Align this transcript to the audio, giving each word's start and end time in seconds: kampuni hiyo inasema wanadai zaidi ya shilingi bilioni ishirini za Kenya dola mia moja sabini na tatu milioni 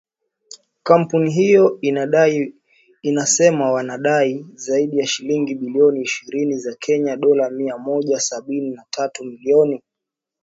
kampuni 0.83 1.31
hiyo 1.31 1.79
inasema 3.01 3.71
wanadai 3.71 4.45
zaidi 4.53 4.99
ya 4.99 5.07
shilingi 5.07 5.55
bilioni 5.55 6.01
ishirini 6.01 6.57
za 6.57 6.75
Kenya 6.75 7.17
dola 7.17 7.49
mia 7.49 7.77
moja 7.77 8.19
sabini 8.19 8.69
na 8.69 8.85
tatu 8.89 9.23
milioni 9.25 9.83